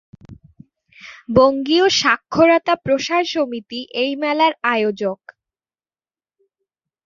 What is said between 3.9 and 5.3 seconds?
এই মেলার আয়োজক।